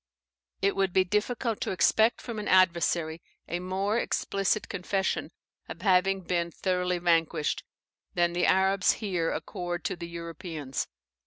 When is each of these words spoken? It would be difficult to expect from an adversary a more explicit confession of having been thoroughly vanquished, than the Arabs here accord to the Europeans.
It 0.63 0.75
would 0.75 0.93
be 0.93 1.03
difficult 1.03 1.61
to 1.61 1.69
expect 1.69 2.21
from 2.21 2.39
an 2.39 2.47
adversary 2.47 3.21
a 3.47 3.59
more 3.59 3.99
explicit 3.99 4.67
confession 4.67 5.29
of 5.69 5.83
having 5.83 6.21
been 6.21 6.49
thoroughly 6.49 6.97
vanquished, 6.97 7.63
than 8.15 8.33
the 8.33 8.47
Arabs 8.47 8.93
here 8.93 9.31
accord 9.31 9.83
to 9.85 9.95
the 9.95 10.07
Europeans. 10.09 10.87